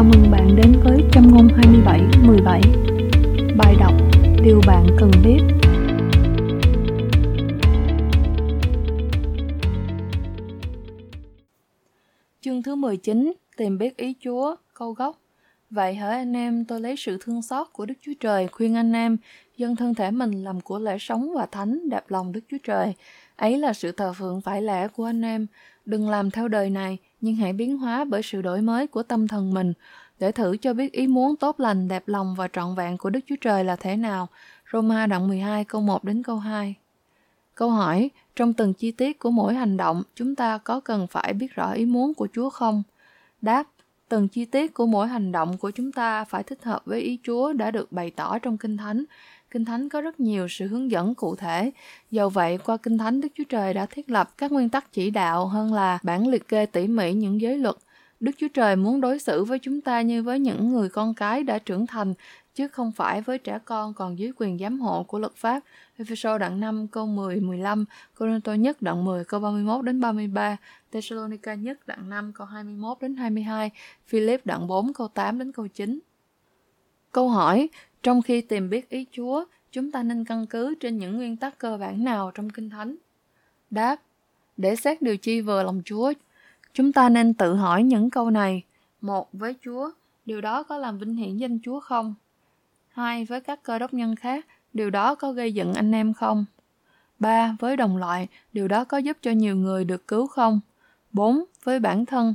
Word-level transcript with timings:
Chào 0.00 0.08
mừng 0.08 0.30
bạn 0.30 0.56
đến 0.56 0.80
với 0.84 1.04
Châm 1.12 1.30
ngôn 1.32 1.48
27 1.48 2.00
17 2.26 2.60
Bài 3.56 3.76
đọc, 3.80 3.92
Điều 4.44 4.60
bạn 4.66 4.86
cần 4.98 5.10
biết. 5.24 5.38
Chương 12.40 12.62
thứ 12.62 12.74
19 12.74 13.32
Tìm 13.56 13.78
biết 13.78 13.96
ý 13.96 14.14
Chúa, 14.20 14.56
Câu 14.74 14.92
gốc. 14.92 15.19
Vậy 15.70 15.94
hỡi 15.94 16.14
anh 16.14 16.36
em, 16.36 16.64
tôi 16.64 16.80
lấy 16.80 16.96
sự 16.96 17.18
thương 17.20 17.42
xót 17.42 17.66
của 17.72 17.86
Đức 17.86 17.94
Chúa 18.00 18.12
Trời 18.20 18.48
khuyên 18.48 18.76
anh 18.76 18.92
em 18.92 19.16
dâng 19.56 19.76
thân 19.76 19.94
thể 19.94 20.10
mình 20.10 20.44
làm 20.44 20.60
của 20.60 20.78
lễ 20.78 20.98
sống 21.00 21.34
và 21.34 21.46
thánh 21.46 21.88
đẹp 21.88 22.04
lòng 22.08 22.32
Đức 22.32 22.40
Chúa 22.50 22.56
Trời. 22.62 22.94
Ấy 23.36 23.58
là 23.58 23.72
sự 23.72 23.92
thờ 23.92 24.12
phượng 24.12 24.40
phải 24.40 24.62
lẽ 24.62 24.88
của 24.88 25.04
anh 25.04 25.22
em. 25.22 25.46
Đừng 25.84 26.10
làm 26.10 26.30
theo 26.30 26.48
đời 26.48 26.70
này, 26.70 26.98
nhưng 27.20 27.36
hãy 27.36 27.52
biến 27.52 27.78
hóa 27.78 28.04
bởi 28.04 28.22
sự 28.22 28.42
đổi 28.42 28.60
mới 28.60 28.86
của 28.86 29.02
tâm 29.02 29.28
thần 29.28 29.54
mình, 29.54 29.72
để 30.18 30.32
thử 30.32 30.56
cho 30.56 30.74
biết 30.74 30.92
ý 30.92 31.06
muốn 31.06 31.36
tốt 31.36 31.60
lành, 31.60 31.88
đẹp 31.88 32.02
lòng 32.06 32.34
và 32.34 32.48
trọn 32.48 32.74
vẹn 32.74 32.96
của 32.96 33.10
Đức 33.10 33.20
Chúa 33.26 33.36
Trời 33.40 33.64
là 33.64 33.76
thế 33.76 33.96
nào. 33.96 34.28
Roma 34.72 35.06
đoạn 35.06 35.28
12 35.28 35.64
câu 35.64 35.80
1 35.80 36.04
đến 36.04 36.22
câu 36.22 36.38
2 36.38 36.74
Câu 37.54 37.70
hỏi, 37.70 38.10
trong 38.36 38.52
từng 38.52 38.74
chi 38.74 38.92
tiết 38.92 39.18
của 39.18 39.30
mỗi 39.30 39.54
hành 39.54 39.76
động, 39.76 40.02
chúng 40.14 40.34
ta 40.34 40.58
có 40.58 40.80
cần 40.80 41.06
phải 41.06 41.32
biết 41.32 41.54
rõ 41.54 41.72
ý 41.72 41.84
muốn 41.84 42.14
của 42.14 42.28
Chúa 42.32 42.50
không? 42.50 42.82
Đáp, 43.42 43.64
từng 44.10 44.28
chi 44.28 44.44
tiết 44.44 44.74
của 44.74 44.86
mỗi 44.86 45.08
hành 45.08 45.32
động 45.32 45.58
của 45.58 45.70
chúng 45.70 45.92
ta 45.92 46.24
phải 46.24 46.42
thích 46.42 46.58
hợp 46.62 46.82
với 46.84 47.00
ý 47.00 47.18
Chúa 47.22 47.52
đã 47.52 47.70
được 47.70 47.92
bày 47.92 48.10
tỏ 48.10 48.38
trong 48.38 48.58
Kinh 48.58 48.76
Thánh. 48.76 49.04
Kinh 49.50 49.64
Thánh 49.64 49.88
có 49.88 50.00
rất 50.00 50.20
nhiều 50.20 50.48
sự 50.48 50.66
hướng 50.66 50.90
dẫn 50.90 51.14
cụ 51.14 51.36
thể. 51.36 51.70
Do 52.10 52.28
vậy, 52.28 52.58
qua 52.64 52.76
Kinh 52.76 52.98
Thánh 52.98 53.20
Đức 53.20 53.28
Chúa 53.34 53.44
Trời 53.48 53.74
đã 53.74 53.86
thiết 53.86 54.10
lập 54.10 54.38
các 54.38 54.52
nguyên 54.52 54.68
tắc 54.68 54.92
chỉ 54.92 55.10
đạo 55.10 55.46
hơn 55.46 55.72
là 55.72 55.98
bản 56.02 56.28
liệt 56.28 56.48
kê 56.48 56.66
tỉ 56.66 56.86
mỉ 56.86 57.12
những 57.12 57.40
giới 57.40 57.58
luật. 57.58 57.76
Đức 58.20 58.30
Chúa 58.38 58.48
Trời 58.48 58.76
muốn 58.76 59.00
đối 59.00 59.18
xử 59.18 59.44
với 59.44 59.58
chúng 59.58 59.80
ta 59.80 60.00
như 60.00 60.22
với 60.22 60.38
những 60.38 60.72
người 60.72 60.88
con 60.88 61.14
cái 61.14 61.42
đã 61.42 61.58
trưởng 61.58 61.86
thành, 61.86 62.14
chứ 62.54 62.68
không 62.68 62.92
phải 62.92 63.20
với 63.20 63.38
trẻ 63.38 63.58
con 63.64 63.94
còn 63.94 64.18
dưới 64.18 64.32
quyền 64.36 64.58
giám 64.58 64.80
hộ 64.80 65.02
của 65.02 65.18
luật 65.18 65.34
pháp. 65.36 65.60
Ephesos 65.96 66.40
đoạn 66.40 66.60
5 66.60 66.88
câu 66.88 67.06
10 67.06 67.40
15, 67.40 67.84
Corinto 68.18 68.54
nhất 68.54 68.82
đoạn 68.82 69.04
10 69.04 69.24
câu 69.24 69.40
31 69.40 69.84
đến 69.84 70.00
33, 70.00 70.56
Thessalonica 70.92 71.54
nhất 71.54 71.86
đoạn 71.86 72.08
5 72.08 72.32
câu 72.32 72.46
21 72.46 72.98
đến 73.00 73.16
22, 73.16 73.70
Philip 74.06 74.46
đoạn 74.46 74.66
4 74.66 74.92
câu 74.94 75.08
8 75.08 75.38
đến 75.38 75.52
câu 75.52 75.66
9. 75.66 76.00
Câu 77.12 77.28
hỏi, 77.28 77.68
trong 78.02 78.22
khi 78.22 78.40
tìm 78.40 78.70
biết 78.70 78.88
ý 78.88 79.06
Chúa, 79.10 79.44
chúng 79.72 79.90
ta 79.90 80.02
nên 80.02 80.24
căn 80.24 80.46
cứ 80.46 80.74
trên 80.80 80.98
những 80.98 81.16
nguyên 81.16 81.36
tắc 81.36 81.58
cơ 81.58 81.76
bản 81.76 82.04
nào 82.04 82.30
trong 82.34 82.50
Kinh 82.50 82.70
Thánh? 82.70 82.96
Đáp, 83.70 83.96
để 84.56 84.76
xét 84.76 85.02
điều 85.02 85.16
chi 85.16 85.40
vừa 85.40 85.62
lòng 85.62 85.82
Chúa, 85.84 86.12
chúng 86.74 86.92
ta 86.92 87.08
nên 87.08 87.34
tự 87.34 87.54
hỏi 87.54 87.82
những 87.82 88.10
câu 88.10 88.30
này. 88.30 88.62
Một, 89.00 89.28
với 89.32 89.56
Chúa, 89.64 89.90
điều 90.26 90.40
đó 90.40 90.62
có 90.62 90.78
làm 90.78 90.98
vinh 90.98 91.14
hiển 91.14 91.36
danh 91.36 91.58
Chúa 91.62 91.80
không? 91.80 92.14
Hai, 92.88 93.24
với 93.24 93.40
các 93.40 93.62
cơ 93.62 93.78
đốc 93.78 93.94
nhân 93.94 94.16
khác, 94.16 94.46
điều 94.72 94.90
đó 94.90 95.14
có 95.14 95.32
gây 95.32 95.52
giận 95.52 95.74
anh 95.74 95.92
em 95.92 96.12
không? 96.12 96.44
Ba, 97.18 97.56
với 97.58 97.76
đồng 97.76 97.96
loại, 97.96 98.28
điều 98.52 98.68
đó 98.68 98.84
có 98.84 98.98
giúp 98.98 99.16
cho 99.22 99.30
nhiều 99.30 99.56
người 99.56 99.84
được 99.84 100.08
cứu 100.08 100.26
không? 100.26 100.60
Bốn, 101.12 101.44
với 101.64 101.80
bản 101.80 102.06
thân, 102.06 102.34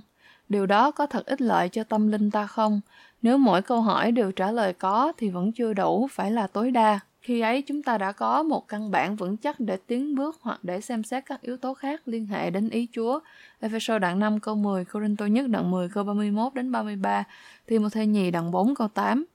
điều 0.50 0.66
đó 0.66 0.92
có 0.92 1.06
thật 1.06 1.26
ích 1.26 1.42
lợi 1.42 1.70
cho 1.70 1.84
tâm 1.84 2.08
linh 2.08 2.32
ta 2.32 2.48
không? 2.48 2.82
Nếu 3.22 3.38
mỗi 3.38 3.62
câu 3.62 3.82
hỏi 3.82 4.12
đều 4.12 4.32
trả 4.32 4.52
lời 4.52 4.74
có 4.74 5.14
thì 5.18 5.30
vẫn 5.30 5.52
chưa 5.52 5.74
đủ, 5.74 6.08
phải 6.12 6.32
là 6.32 6.48
tối 6.48 6.72
đa. 6.72 7.00
Khi 7.26 7.40
ấy 7.40 7.62
chúng 7.62 7.84
ta 7.84 7.98
đã 7.98 8.12
có 8.12 8.44
một 8.44 8.68
căn 8.68 8.92
bản 8.92 9.16
vững 9.16 9.38
chắc 9.38 9.60
để 9.60 9.78
tiến 9.88 10.16
bước 10.16 10.38
hoặc 10.42 10.60
để 10.64 10.82
xem 10.82 11.04
xét 11.04 11.26
các 11.26 11.42
yếu 11.42 11.58
tố 11.58 11.74
khác 11.74 12.02
liên 12.06 12.26
hệ 12.26 12.50
đến 12.50 12.70
ý 12.70 12.88
Chúa. 12.92 13.20
Ephesos 13.60 14.02
đoạn 14.02 14.20
5 14.20 14.40
câu 14.40 14.56
10, 14.56 14.86
Corinto 14.86 15.26
nhất 15.26 15.48
đoạn 15.50 15.72
10 15.72 15.90
câu 15.90 16.04
31 16.04 16.54
đến 16.54 16.72
33, 16.72 17.24
Timothy 17.66 18.06
nhì 18.06 18.32
đoạn 18.32 18.52
4 18.52 18.76
câu 18.76 18.88
8. 18.88 19.26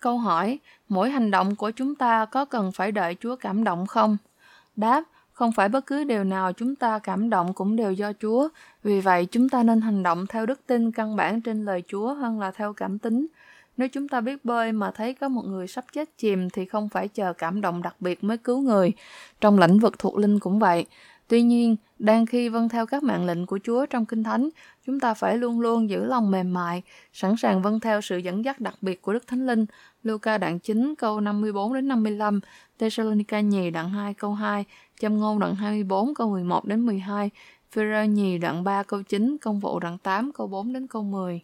Câu 0.00 0.18
hỏi, 0.18 0.58
mỗi 0.88 1.10
hành 1.10 1.30
động 1.30 1.56
của 1.56 1.70
chúng 1.70 1.94
ta 1.94 2.24
có 2.24 2.44
cần 2.44 2.72
phải 2.72 2.92
đợi 2.92 3.16
Chúa 3.20 3.36
cảm 3.36 3.64
động 3.64 3.86
không? 3.86 4.16
Đáp, 4.76 5.04
không 5.32 5.52
phải 5.52 5.68
bất 5.68 5.86
cứ 5.86 6.04
điều 6.04 6.24
nào 6.24 6.52
chúng 6.52 6.76
ta 6.76 6.98
cảm 6.98 7.30
động 7.30 7.52
cũng 7.52 7.76
đều 7.76 7.92
do 7.92 8.12
Chúa, 8.12 8.48
vì 8.82 9.00
vậy 9.00 9.26
chúng 9.26 9.48
ta 9.48 9.62
nên 9.62 9.80
hành 9.80 10.02
động 10.02 10.26
theo 10.26 10.46
đức 10.46 10.66
tin 10.66 10.92
căn 10.92 11.16
bản 11.16 11.40
trên 11.40 11.64
lời 11.64 11.82
Chúa 11.88 12.14
hơn 12.14 12.40
là 12.40 12.50
theo 12.50 12.72
cảm 12.72 12.98
tính. 12.98 13.26
Nếu 13.76 13.88
chúng 13.88 14.08
ta 14.08 14.20
biết 14.20 14.44
bơi 14.44 14.72
mà 14.72 14.90
thấy 14.90 15.14
có 15.14 15.28
một 15.28 15.44
người 15.44 15.66
sắp 15.66 15.84
chết 15.92 16.18
chìm 16.18 16.50
thì 16.50 16.64
không 16.64 16.88
phải 16.88 17.08
chờ 17.08 17.32
cảm 17.32 17.60
động 17.60 17.82
đặc 17.82 17.96
biệt 18.00 18.24
mới 18.24 18.38
cứu 18.38 18.60
người. 18.60 18.92
Trong 19.40 19.58
lĩnh 19.58 19.78
vực 19.78 19.98
thuộc 19.98 20.18
linh 20.18 20.38
cũng 20.38 20.58
vậy. 20.58 20.86
Tuy 21.28 21.42
nhiên, 21.42 21.76
đang 21.98 22.26
khi 22.26 22.48
vâng 22.48 22.68
theo 22.68 22.86
các 22.86 23.02
mạng 23.02 23.26
lệnh 23.26 23.46
của 23.46 23.58
Chúa 23.62 23.86
trong 23.86 24.06
Kinh 24.06 24.22
Thánh, 24.22 24.48
chúng 24.86 25.00
ta 25.00 25.14
phải 25.14 25.36
luôn 25.36 25.60
luôn 25.60 25.90
giữ 25.90 26.04
lòng 26.04 26.30
mềm 26.30 26.54
mại, 26.54 26.82
sẵn 27.12 27.36
sàng 27.36 27.62
vâng 27.62 27.80
theo 27.80 28.00
sự 28.00 28.16
dẫn 28.16 28.44
dắt 28.44 28.60
đặc 28.60 28.74
biệt 28.80 29.02
của 29.02 29.12
Đức 29.12 29.26
Thánh 29.26 29.46
Linh. 29.46 29.66
Luca 30.02 30.38
đoạn 30.38 30.58
9 30.58 30.94
câu 30.98 31.20
54 31.20 31.74
đến 31.74 31.88
55, 31.88 32.40
Thessalonica 32.78 33.40
nhì 33.40 33.70
đoạn 33.70 33.90
2 33.90 34.14
câu 34.14 34.34
2, 34.34 34.64
Châm 35.00 35.18
ngôn 35.18 35.38
đoạn 35.38 35.54
24 35.54 36.14
câu 36.14 36.30
11 36.30 36.64
đến 36.64 36.86
12, 36.86 37.30
Phêrô 37.72 38.04
nhì 38.04 38.38
đoạn 38.38 38.64
3 38.64 38.82
câu 38.82 39.02
9, 39.02 39.36
Công 39.40 39.60
vụ 39.60 39.80
đoạn 39.80 39.98
8 39.98 40.32
câu 40.32 40.46
4 40.46 40.72
đến 40.72 40.86
câu 40.86 41.02
10. 41.02 41.42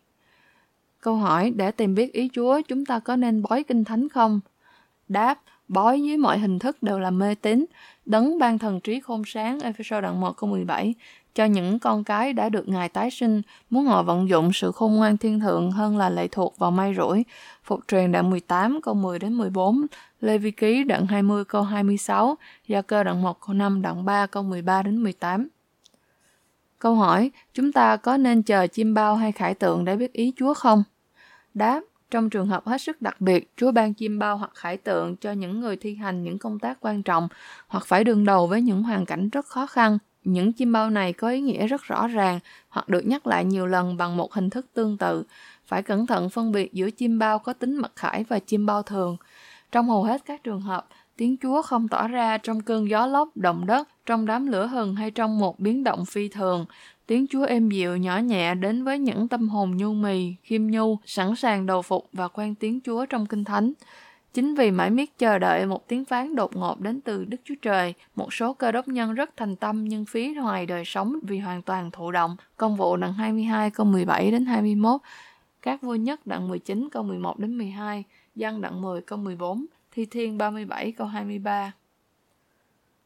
Câu 1.00 1.16
hỏi, 1.16 1.52
để 1.56 1.70
tìm 1.70 1.94
biết 1.94 2.12
ý 2.12 2.30
Chúa, 2.32 2.60
chúng 2.68 2.86
ta 2.86 2.98
có 2.98 3.16
nên 3.16 3.42
bói 3.42 3.64
kinh 3.64 3.84
thánh 3.84 4.08
không? 4.08 4.40
Đáp, 5.08 5.40
bói 5.68 6.02
dưới 6.02 6.16
mọi 6.16 6.38
hình 6.38 6.58
thức 6.58 6.82
đều 6.82 6.98
là 6.98 7.10
mê 7.10 7.34
tín. 7.34 7.64
Đấng 8.06 8.38
ban 8.38 8.58
thần 8.58 8.80
trí 8.80 9.00
khôn 9.00 9.22
sáng, 9.26 9.60
Ephesos 9.60 10.02
đoạn 10.02 10.20
1 10.20 10.36
câu 10.36 10.50
17, 10.50 10.94
cho 11.34 11.44
những 11.44 11.78
con 11.78 12.04
cái 12.04 12.32
đã 12.32 12.48
được 12.48 12.68
Ngài 12.68 12.88
tái 12.88 13.10
sinh, 13.10 13.42
muốn 13.70 13.84
họ 13.84 14.02
vận 14.02 14.28
dụng 14.28 14.52
sự 14.52 14.72
khôn 14.72 14.94
ngoan 14.94 15.16
thiên 15.16 15.40
thượng 15.40 15.70
hơn 15.70 15.96
là 15.96 16.10
lệ 16.10 16.28
thuộc 16.28 16.58
vào 16.58 16.70
may 16.70 16.94
rủi. 16.94 17.24
Phục 17.64 17.80
truyền 17.88 18.12
đoạn 18.12 18.30
18 18.30 18.80
câu 18.82 18.94
10 18.94 19.18
đến 19.18 19.34
14, 19.34 19.86
Lê 20.20 20.38
Vi 20.38 20.50
Ký 20.50 20.84
đoạn 20.84 21.06
20 21.06 21.44
câu 21.44 21.62
26, 21.62 22.36
Gia 22.68 22.82
cơ 22.82 23.04
đoạn 23.04 23.22
1 23.22 23.40
câu 23.46 23.54
5, 23.54 23.82
đoạn 23.82 24.04
3 24.04 24.26
câu 24.26 24.42
13 24.42 24.82
đến 24.82 25.02
18. 25.02 25.48
Câu 26.80 26.94
hỏi, 26.94 27.30
chúng 27.54 27.72
ta 27.72 27.96
có 27.96 28.16
nên 28.16 28.42
chờ 28.42 28.66
chim 28.66 28.94
bao 28.94 29.16
hay 29.16 29.32
khải 29.32 29.54
tượng 29.54 29.84
để 29.84 29.96
biết 29.96 30.12
ý 30.12 30.32
Chúa 30.36 30.54
không? 30.54 30.82
Đáp, 31.54 31.80
trong 32.10 32.30
trường 32.30 32.46
hợp 32.46 32.66
hết 32.66 32.80
sức 32.80 33.02
đặc 33.02 33.20
biệt, 33.20 33.52
Chúa 33.56 33.72
ban 33.72 33.94
chim 33.94 34.18
bao 34.18 34.36
hoặc 34.36 34.50
khải 34.54 34.76
tượng 34.76 35.16
cho 35.16 35.32
những 35.32 35.60
người 35.60 35.76
thi 35.76 35.94
hành 35.94 36.24
những 36.24 36.38
công 36.38 36.58
tác 36.58 36.78
quan 36.80 37.02
trọng 37.02 37.28
hoặc 37.68 37.86
phải 37.86 38.04
đương 38.04 38.24
đầu 38.24 38.46
với 38.46 38.62
những 38.62 38.82
hoàn 38.82 39.06
cảnh 39.06 39.28
rất 39.28 39.46
khó 39.46 39.66
khăn. 39.66 39.98
Những 40.24 40.52
chim 40.52 40.72
bao 40.72 40.90
này 40.90 41.12
có 41.12 41.28
ý 41.28 41.40
nghĩa 41.40 41.66
rất 41.66 41.82
rõ 41.82 42.08
ràng 42.08 42.40
hoặc 42.68 42.88
được 42.88 43.06
nhắc 43.06 43.26
lại 43.26 43.44
nhiều 43.44 43.66
lần 43.66 43.96
bằng 43.96 44.16
một 44.16 44.32
hình 44.32 44.50
thức 44.50 44.66
tương 44.74 44.98
tự. 44.98 45.24
Phải 45.66 45.82
cẩn 45.82 46.06
thận 46.06 46.30
phân 46.30 46.52
biệt 46.52 46.72
giữa 46.72 46.90
chim 46.90 47.18
bao 47.18 47.38
có 47.38 47.52
tính 47.52 47.76
mật 47.76 47.92
khải 47.96 48.24
và 48.24 48.38
chim 48.38 48.66
bao 48.66 48.82
thường. 48.82 49.16
Trong 49.72 49.88
hầu 49.88 50.04
hết 50.04 50.22
các 50.24 50.44
trường 50.44 50.60
hợp, 50.60 50.86
tiếng 51.20 51.36
Chúa 51.42 51.62
không 51.62 51.88
tỏ 51.88 52.08
ra 52.08 52.38
trong 52.38 52.60
cơn 52.60 52.90
gió 52.90 53.06
lốc, 53.06 53.36
động 53.36 53.66
đất, 53.66 53.88
trong 54.06 54.26
đám 54.26 54.46
lửa 54.46 54.66
hừng 54.66 54.94
hay 54.94 55.10
trong 55.10 55.38
một 55.38 55.60
biến 55.60 55.84
động 55.84 56.04
phi 56.04 56.28
thường. 56.28 56.66
Tiếng 57.06 57.26
Chúa 57.26 57.44
êm 57.44 57.68
dịu 57.68 57.96
nhỏ 57.96 58.18
nhẹ 58.18 58.54
đến 58.54 58.84
với 58.84 58.98
những 58.98 59.28
tâm 59.28 59.48
hồn 59.48 59.76
nhu 59.76 59.92
mì, 59.92 60.34
khiêm 60.42 60.66
nhu, 60.66 60.98
sẵn 61.04 61.36
sàng 61.36 61.66
đầu 61.66 61.82
phục 61.82 62.08
và 62.12 62.28
quen 62.28 62.54
tiếng 62.54 62.80
Chúa 62.80 63.06
trong 63.06 63.26
Kinh 63.26 63.44
Thánh. 63.44 63.72
Chính 64.34 64.54
vì 64.54 64.70
mãi 64.70 64.90
miết 64.90 65.18
chờ 65.18 65.38
đợi 65.38 65.66
một 65.66 65.88
tiếng 65.88 66.04
phán 66.04 66.36
đột 66.36 66.56
ngột 66.56 66.80
đến 66.80 67.00
từ 67.00 67.24
Đức 67.24 67.40
Chúa 67.44 67.54
Trời, 67.62 67.94
một 68.14 68.34
số 68.34 68.54
cơ 68.54 68.72
đốc 68.72 68.88
nhân 68.88 69.14
rất 69.14 69.30
thành 69.36 69.56
tâm 69.56 69.84
nhưng 69.84 70.04
phí 70.04 70.34
hoài 70.34 70.66
đời 70.66 70.84
sống 70.84 71.16
vì 71.22 71.38
hoàn 71.38 71.62
toàn 71.62 71.90
thụ 71.90 72.10
động. 72.10 72.36
Công 72.56 72.76
vụ 72.76 72.96
đoạn 72.96 73.12
22 73.12 73.70
câu 73.70 73.86
17 73.86 74.30
đến 74.30 74.46
21, 74.46 75.00
các 75.62 75.82
vua 75.82 75.94
nhất 75.94 76.26
đoạn 76.26 76.48
19 76.48 76.88
câu 76.92 77.02
11 77.02 77.38
đến 77.38 77.58
12, 77.58 78.04
Dân 78.34 78.60
đoạn 78.60 78.82
10 78.82 79.00
câu 79.00 79.18
14, 79.18 79.66
Thi 79.94 80.06
Thiên 80.06 80.38
37 80.38 80.92
câu 80.92 81.06
23. 81.06 81.72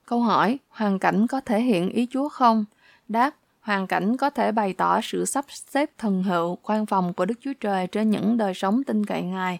Câu 0.06 0.20
hỏi, 0.20 0.58
hoàn 0.68 0.98
cảnh 0.98 1.26
có 1.26 1.40
thể 1.40 1.60
hiện 1.60 1.90
ý 1.90 2.06
Chúa 2.10 2.28
không? 2.28 2.64
Đáp, 3.08 3.34
hoàn 3.60 3.86
cảnh 3.86 4.16
có 4.16 4.30
thể 4.30 4.52
bày 4.52 4.72
tỏ 4.72 5.00
sự 5.02 5.24
sắp 5.24 5.44
xếp 5.48 5.90
thần 5.98 6.22
hữu, 6.22 6.58
quan 6.62 6.86
phòng 6.86 7.12
của 7.12 7.24
Đức 7.24 7.34
Chúa 7.40 7.52
Trời 7.60 7.86
trên 7.86 8.10
những 8.10 8.36
đời 8.36 8.54
sống 8.54 8.84
tin 8.84 9.06
cậy 9.06 9.22
Ngài, 9.22 9.58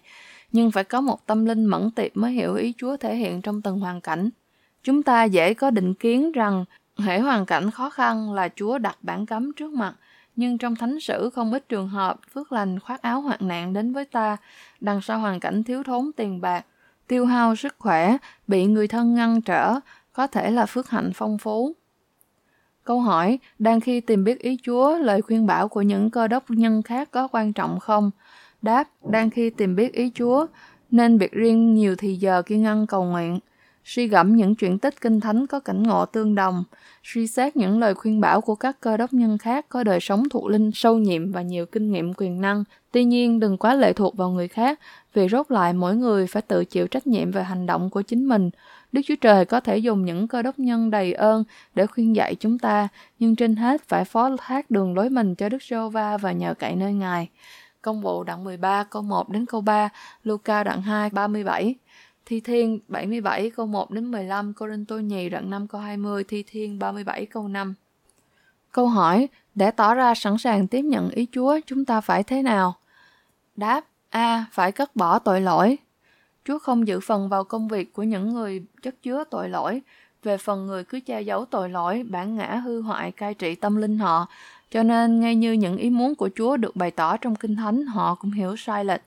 nhưng 0.51 0.71
phải 0.71 0.83
có 0.83 1.01
một 1.01 1.25
tâm 1.25 1.45
linh 1.45 1.65
mẫn 1.65 1.91
tiệp 1.91 2.17
mới 2.17 2.31
hiểu 2.31 2.55
ý 2.55 2.73
Chúa 2.77 2.97
thể 2.97 3.15
hiện 3.15 3.41
trong 3.41 3.61
từng 3.61 3.79
hoàn 3.79 4.01
cảnh. 4.01 4.29
Chúng 4.83 5.03
ta 5.03 5.23
dễ 5.23 5.53
có 5.53 5.69
định 5.69 5.93
kiến 5.93 6.31
rằng 6.31 6.65
hệ 6.97 7.19
hoàn 7.19 7.45
cảnh 7.45 7.71
khó 7.71 7.89
khăn 7.89 8.33
là 8.33 8.49
Chúa 8.55 8.77
đặt 8.77 8.97
bản 9.01 9.25
cấm 9.25 9.53
trước 9.53 9.73
mặt, 9.73 9.95
nhưng 10.35 10.57
trong 10.57 10.75
thánh 10.75 10.99
sử 10.99 11.29
không 11.29 11.53
ít 11.53 11.69
trường 11.69 11.89
hợp 11.89 12.19
phước 12.33 12.51
lành 12.51 12.79
khoác 12.79 13.01
áo 13.01 13.21
hoạn 13.21 13.39
nạn 13.41 13.73
đến 13.73 13.93
với 13.93 14.05
ta, 14.05 14.37
đằng 14.79 15.01
sau 15.01 15.19
hoàn 15.19 15.39
cảnh 15.39 15.63
thiếu 15.63 15.83
thốn 15.83 16.11
tiền 16.15 16.41
bạc, 16.41 16.65
tiêu 17.07 17.25
hao 17.25 17.55
sức 17.55 17.75
khỏe, 17.79 18.17
bị 18.47 18.65
người 18.65 18.87
thân 18.87 19.15
ngăn 19.15 19.41
trở, 19.41 19.79
có 20.13 20.27
thể 20.27 20.51
là 20.51 20.65
phước 20.65 20.89
hạnh 20.89 21.11
phong 21.15 21.37
phú. 21.37 21.73
Câu 22.83 22.99
hỏi, 22.99 23.39
đang 23.59 23.81
khi 23.81 24.01
tìm 24.01 24.23
biết 24.23 24.39
ý 24.39 24.57
Chúa, 24.63 24.97
lời 24.97 25.21
khuyên 25.21 25.45
bảo 25.45 25.67
của 25.67 25.81
những 25.81 26.11
cơ 26.11 26.27
đốc 26.27 26.43
nhân 26.49 26.81
khác 26.81 27.11
có 27.11 27.27
quan 27.27 27.53
trọng 27.53 27.79
không? 27.79 28.11
Đáp, 28.61 28.89
đang 29.09 29.29
khi 29.29 29.49
tìm 29.49 29.75
biết 29.75 29.93
ý 29.93 30.11
Chúa, 30.15 30.45
nên 30.91 31.17
biệt 31.17 31.31
riêng 31.31 31.73
nhiều 31.73 31.95
thì 31.95 32.15
giờ 32.15 32.41
kiên 32.41 32.61
ngăn 32.61 32.87
cầu 32.87 33.03
nguyện 33.03 33.39
suy 33.85 34.07
gẫm 34.07 34.35
những 34.35 34.55
chuyện 34.55 34.79
tích 34.79 35.01
kinh 35.01 35.19
thánh 35.19 35.47
có 35.47 35.59
cảnh 35.59 35.83
ngộ 35.83 36.05
tương 36.05 36.35
đồng, 36.35 36.63
suy 37.03 37.27
xét 37.27 37.55
những 37.55 37.79
lời 37.79 37.93
khuyên 37.93 38.21
bảo 38.21 38.41
của 38.41 38.55
các 38.55 38.79
cơ 38.79 38.97
đốc 38.97 39.13
nhân 39.13 39.37
khác 39.37 39.65
có 39.69 39.83
đời 39.83 39.99
sống 39.99 40.29
thuộc 40.29 40.47
linh 40.47 40.71
sâu 40.71 40.97
nhiệm 40.97 41.31
và 41.31 41.41
nhiều 41.41 41.65
kinh 41.65 41.91
nghiệm 41.91 42.13
quyền 42.17 42.41
năng. 42.41 42.63
Tuy 42.91 43.03
nhiên, 43.03 43.39
đừng 43.39 43.57
quá 43.57 43.75
lệ 43.75 43.93
thuộc 43.93 44.17
vào 44.17 44.29
người 44.29 44.47
khác, 44.47 44.79
vì 45.13 45.27
rốt 45.29 45.51
lại 45.51 45.73
mỗi 45.73 45.95
người 45.95 46.27
phải 46.27 46.41
tự 46.41 46.65
chịu 46.65 46.87
trách 46.87 47.07
nhiệm 47.07 47.31
về 47.31 47.43
hành 47.43 47.65
động 47.65 47.89
của 47.89 48.01
chính 48.01 48.27
mình. 48.27 48.49
Đức 48.91 49.01
Chúa 49.05 49.15
Trời 49.21 49.45
có 49.45 49.59
thể 49.59 49.77
dùng 49.77 50.05
những 50.05 50.27
cơ 50.27 50.41
đốc 50.41 50.59
nhân 50.59 50.89
đầy 50.89 51.13
ơn 51.13 51.43
để 51.75 51.87
khuyên 51.87 52.15
dạy 52.15 52.35
chúng 52.35 52.59
ta, 52.59 52.87
nhưng 53.19 53.35
trên 53.35 53.55
hết 53.55 53.81
phải 53.87 54.05
phó 54.05 54.29
thác 54.37 54.71
đường 54.71 54.95
lối 54.95 55.09
mình 55.09 55.35
cho 55.35 55.49
Đức 55.49 55.63
giê 55.63 55.77
va 55.91 56.17
và 56.17 56.31
nhờ 56.31 56.53
cậy 56.53 56.75
nơi 56.75 56.93
Ngài. 56.93 57.29
Công 57.81 58.01
vụ 58.01 58.23
đoạn 58.23 58.43
13 58.43 58.83
câu 58.83 59.01
1 59.01 59.29
đến 59.29 59.45
câu 59.45 59.61
3, 59.61 59.89
Luca 60.23 60.63
đoạn 60.63 60.81
2 60.81 61.09
37. 61.09 61.75
Thi 62.25 62.39
Thiên 62.39 62.79
77 62.87 63.49
câu 63.49 63.65
1 63.65 63.91
đến 63.91 64.11
15, 64.11 64.53
Cô 64.53 64.67
Rinh 64.69 64.85
Tô 64.85 64.99
Nhì 64.99 65.29
đoạn 65.29 65.49
5 65.49 65.67
câu 65.67 65.81
20, 65.81 66.23
Thi 66.23 66.43
Thiên 66.47 66.79
37 66.79 67.25
câu 67.25 67.47
5. 67.47 67.73
Câu 68.71 68.87
hỏi, 68.87 69.27
để 69.55 69.71
tỏ 69.71 69.93
ra 69.93 70.15
sẵn 70.15 70.37
sàng 70.37 70.67
tiếp 70.67 70.81
nhận 70.81 71.09
ý 71.09 71.27
Chúa, 71.31 71.59
chúng 71.65 71.85
ta 71.85 72.01
phải 72.01 72.23
thế 72.23 72.41
nào? 72.41 72.75
Đáp, 73.55 73.81
A. 74.09 74.45
Phải 74.51 74.71
cất 74.71 74.95
bỏ 74.95 75.19
tội 75.19 75.41
lỗi. 75.41 75.77
Chúa 76.45 76.59
không 76.59 76.87
giữ 76.87 76.99
phần 76.99 77.29
vào 77.29 77.43
công 77.43 77.67
việc 77.67 77.93
của 77.93 78.03
những 78.03 78.33
người 78.33 78.63
chất 78.81 78.95
chứa 79.03 79.23
tội 79.23 79.49
lỗi. 79.49 79.81
Về 80.23 80.37
phần 80.37 80.65
người 80.65 80.83
cứ 80.83 80.99
che 80.99 81.21
giấu 81.21 81.45
tội 81.45 81.69
lỗi, 81.69 82.03
bản 82.09 82.35
ngã 82.35 82.55
hư 82.55 82.81
hoại 82.81 83.11
cai 83.11 83.33
trị 83.33 83.55
tâm 83.55 83.75
linh 83.75 83.97
họ. 83.99 84.27
Cho 84.71 84.83
nên, 84.83 85.19
ngay 85.19 85.35
như 85.35 85.53
những 85.53 85.77
ý 85.77 85.89
muốn 85.89 86.15
của 86.15 86.29
Chúa 86.35 86.57
được 86.57 86.75
bày 86.75 86.91
tỏ 86.91 87.17
trong 87.17 87.35
Kinh 87.35 87.55
Thánh, 87.55 87.85
họ 87.85 88.15
cũng 88.15 88.31
hiểu 88.31 88.55
sai 88.55 88.85
lệch. 88.85 89.01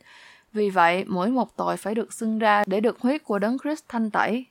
Vì 0.52 0.70
vậy, 0.70 1.04
mỗi 1.08 1.30
một 1.30 1.56
tội 1.56 1.76
phải 1.76 1.94
được 1.94 2.12
xưng 2.12 2.38
ra 2.38 2.64
để 2.66 2.80
được 2.80 3.00
huyết 3.00 3.24
của 3.24 3.38
Đấng 3.38 3.58
Christ 3.58 3.84
thanh 3.88 4.10
tẩy. 4.10 4.46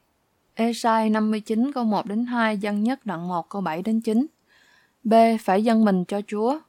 Esai 0.55 1.09
59 1.09 1.71
câu 1.71 1.83
1 1.83 2.05
đến 2.05 2.25
2, 2.25 2.57
dân 2.57 2.83
nhất 2.83 3.05
đoạn 3.05 3.27
1 3.27 3.49
câu 3.49 3.61
7 3.61 3.81
đến 3.81 4.01
9. 4.01 4.25
B. 5.03 5.13
Phải 5.41 5.63
dâng 5.63 5.85
mình 5.85 6.05
cho 6.05 6.21
Chúa. 6.27 6.59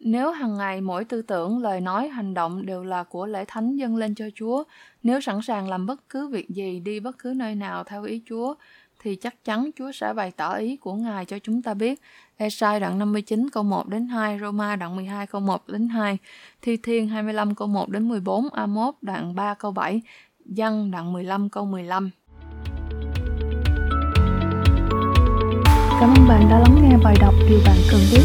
Nếu 0.00 0.30
hàng 0.30 0.56
ngày 0.56 0.80
mỗi 0.80 1.04
tư 1.04 1.22
tưởng, 1.22 1.58
lời 1.58 1.80
nói, 1.80 2.08
hành 2.08 2.34
động 2.34 2.66
đều 2.66 2.84
là 2.84 3.02
của 3.02 3.26
lễ 3.26 3.44
thánh 3.48 3.76
dâng 3.76 3.96
lên 3.96 4.14
cho 4.14 4.28
Chúa, 4.34 4.64
nếu 5.02 5.20
sẵn 5.20 5.42
sàng 5.42 5.68
làm 5.68 5.86
bất 5.86 6.08
cứ 6.08 6.28
việc 6.28 6.48
gì, 6.48 6.80
đi 6.80 7.00
bất 7.00 7.18
cứ 7.18 7.32
nơi 7.36 7.54
nào 7.54 7.84
theo 7.84 8.04
ý 8.04 8.22
Chúa, 8.26 8.54
thì 9.02 9.16
chắc 9.16 9.44
chắn 9.44 9.70
Chúa 9.76 9.92
sẽ 9.92 10.12
bày 10.12 10.30
tỏ 10.30 10.54
ý 10.54 10.76
của 10.76 10.94
Ngài 10.94 11.24
cho 11.24 11.38
chúng 11.38 11.62
ta 11.62 11.74
biết. 11.74 12.00
Esai 12.36 12.80
đoạn 12.80 12.98
59 12.98 13.48
câu 13.52 13.62
1 13.62 13.88
đến 13.88 14.08
2, 14.08 14.38
Roma 14.38 14.76
đoạn 14.76 14.96
12 14.96 15.26
câu 15.26 15.40
1 15.40 15.68
đến 15.68 15.88
2, 15.88 16.18
Thi 16.62 16.76
Thiên 16.76 17.08
25 17.08 17.54
câu 17.54 17.68
1 17.68 17.88
đến 17.88 18.08
14, 18.08 18.48
Amos 18.52 18.94
đoạn 19.02 19.34
3 19.34 19.54
câu 19.54 19.72
7, 19.72 20.02
Dân 20.44 20.90
đoạn 20.90 21.12
15 21.12 21.48
câu 21.48 21.66
15. 21.66 22.10
Cảm 26.00 26.14
ơn 26.16 26.28
bạn 26.28 26.48
đã 26.50 26.58
lắng 26.58 26.78
nghe 26.82 26.96
bài 27.04 27.16
đọc 27.20 27.34
điều 27.48 27.58
bạn 27.66 27.76
cần 27.90 28.00
biết. 28.12 28.22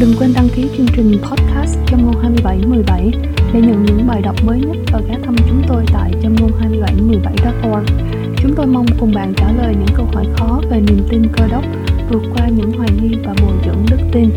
Đừng 0.00 0.12
quên 0.18 0.32
đăng 0.34 0.48
ký 0.54 0.68
chương 0.76 0.86
trình 0.96 1.18
podcast 1.22 1.78
Châm 1.86 2.02
ngôn 2.02 2.22
2717 2.22 3.10
để 3.54 3.60
nhận 3.60 3.84
những 3.84 4.06
bài 4.06 4.22
đọc 4.22 4.36
mới 4.44 4.58
nhất 4.60 4.76
và 4.92 5.00
ghé 5.08 5.14
thăm 5.24 5.36
chúng 5.48 5.62
tôi 5.68 5.84
tại 5.92 6.12
châm 6.22 6.34
ngôn 6.34 6.52
2717.org. 6.60 8.19
Chúng 8.42 8.54
tôi 8.54 8.66
mong 8.66 8.86
cùng 9.00 9.12
bạn 9.14 9.32
trả 9.36 9.52
lời 9.52 9.74
những 9.78 9.96
câu 9.96 10.06
hỏi 10.14 10.26
khó 10.36 10.60
về 10.70 10.80
niềm 10.80 11.06
tin 11.10 11.22
cơ 11.36 11.48
đốc, 11.50 11.64
vượt 12.10 12.22
qua 12.34 12.48
những 12.48 12.72
hoài 12.72 12.88
nghi 13.02 13.16
và 13.24 13.34
bồi 13.42 13.54
dưỡng 13.64 13.86
đức 13.90 14.04
tin. 14.12 14.30